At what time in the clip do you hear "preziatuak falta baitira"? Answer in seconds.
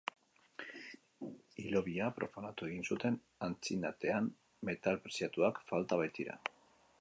5.05-6.41